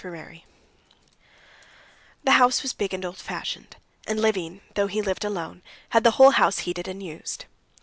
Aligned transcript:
Chapter 0.03 0.17
27 0.23 0.41
The 2.23 2.31
house 2.31 2.63
was 2.63 2.73
big 2.73 2.95
and 2.95 3.05
old 3.05 3.17
fashioned, 3.19 3.75
and 4.07 4.19
Levin, 4.19 4.61
though 4.73 4.87
he 4.87 4.99
lived 4.99 5.23
alone, 5.23 5.61
had 5.89 6.03
the 6.03 6.09
whole 6.17 6.31
house 6.31 6.57
heated 6.65 6.87
and 6.87 7.03
used. 7.03 7.45